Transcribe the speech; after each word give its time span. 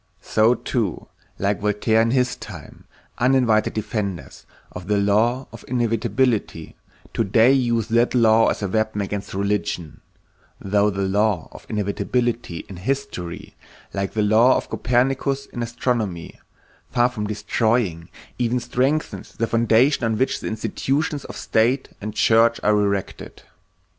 So 0.23 0.55
too, 0.55 1.09
like 1.37 1.59
Voltaire 1.61 2.01
in 2.01 2.09
his 2.09 2.35
time, 2.35 2.85
uninvited 3.19 3.75
defenders 3.75 4.47
of 4.71 4.87
the 4.87 4.97
law 4.97 5.47
of 5.53 5.63
inevitability 5.67 6.75
today 7.13 7.51
use 7.51 7.87
that 7.89 8.15
law 8.15 8.47
as 8.47 8.63
a 8.63 8.67
weapon 8.67 9.01
against 9.01 9.35
religion, 9.35 10.01
though 10.59 10.89
the 10.89 11.03
law 11.03 11.49
of 11.51 11.67
inevitability 11.69 12.65
in 12.67 12.77
history, 12.77 13.53
like 13.93 14.13
the 14.13 14.23
law 14.23 14.57
of 14.57 14.71
Copernicus 14.71 15.45
in 15.45 15.61
astronomy, 15.61 16.39
far 16.89 17.07
from 17.07 17.27
destroying, 17.27 18.09
even 18.39 18.59
strengthens 18.59 19.33
the 19.35 19.45
foundation 19.45 20.03
on 20.03 20.17
which 20.17 20.39
the 20.39 20.47
institutions 20.47 21.25
of 21.25 21.37
state 21.37 21.89
and 22.01 22.15
church 22.15 22.59
are 22.63 22.71
erected. 22.73 23.43